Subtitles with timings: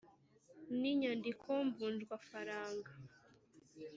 [0.79, 2.91] n inyandiko mvunjwafaranga